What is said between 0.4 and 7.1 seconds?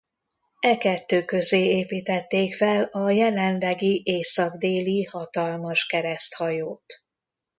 E kettő közé építették fel a jelenlegi észak-déli hatalmas kereszthajót.